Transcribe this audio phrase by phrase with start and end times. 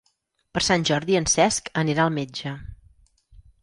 [0.57, 2.59] Per Sant Jordi en Cesc anirà al metge.